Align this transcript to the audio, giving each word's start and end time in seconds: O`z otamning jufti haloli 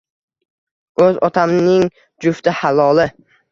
O`z 1.03 1.09
otamning 1.29 1.85
jufti 2.27 2.57
haloli 2.65 3.09